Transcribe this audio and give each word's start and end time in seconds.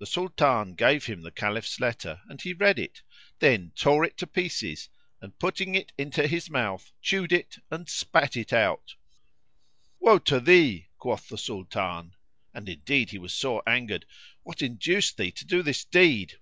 The 0.00 0.06
Sultan 0.06 0.74
gave 0.74 1.06
him 1.06 1.22
the 1.22 1.30
Caliph's 1.30 1.78
letter 1.78 2.20
and 2.28 2.42
he 2.42 2.52
read 2.52 2.80
it, 2.80 3.02
then 3.38 3.70
tore 3.76 4.04
it 4.04 4.16
to 4.16 4.26
pieces 4.26 4.88
and 5.20 5.38
putting 5.38 5.76
it 5.76 5.92
into 5.96 6.26
his 6.26 6.50
mouth, 6.50 6.90
chewed 7.00 7.30
it[FN#69] 7.30 7.60
and 7.70 7.88
spat 7.88 8.36
it 8.36 8.52
out. 8.52 8.96
"Woe 10.00 10.18
to 10.18 10.40
thee," 10.40 10.88
quoth 10.98 11.28
the 11.28 11.38
Sultan 11.38 12.16
(and 12.52 12.68
indeed 12.68 13.10
he 13.10 13.18
was 13.18 13.32
sore 13.32 13.62
angered); 13.68 14.04
"what 14.42 14.62
induced 14.62 15.16
thee 15.16 15.30
to 15.30 15.46
do 15.46 15.62
this 15.62 15.84
deed?" 15.84 16.40